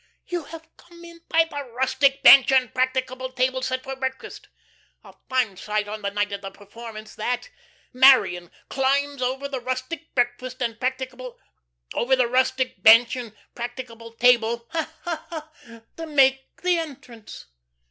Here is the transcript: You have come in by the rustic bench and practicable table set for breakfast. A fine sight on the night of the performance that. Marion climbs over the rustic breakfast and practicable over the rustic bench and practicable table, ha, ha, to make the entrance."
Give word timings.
You 0.25 0.45
have 0.45 0.67
come 0.77 1.05
in 1.05 1.21
by 1.29 1.43
the 1.43 1.63
rustic 1.75 2.23
bench 2.23 2.51
and 2.51 2.73
practicable 2.73 3.31
table 3.31 3.61
set 3.61 3.83
for 3.83 3.95
breakfast. 3.95 4.47
A 5.03 5.13
fine 5.29 5.55
sight 5.57 5.87
on 5.87 6.01
the 6.01 6.09
night 6.09 6.31
of 6.31 6.41
the 6.41 6.49
performance 6.49 7.13
that. 7.13 7.51
Marion 7.93 8.49
climbs 8.67 9.21
over 9.21 9.47
the 9.47 9.59
rustic 9.59 10.15
breakfast 10.15 10.59
and 10.59 10.79
practicable 10.79 11.37
over 11.93 12.15
the 12.15 12.25
rustic 12.27 12.81
bench 12.81 13.15
and 13.15 13.37
practicable 13.53 14.13
table, 14.13 14.65
ha, 14.71 14.91
ha, 15.03 15.51
to 15.97 16.07
make 16.07 16.47
the 16.63 16.79
entrance." 16.79 17.45